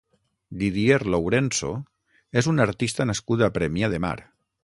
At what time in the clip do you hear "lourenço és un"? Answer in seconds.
1.15-2.65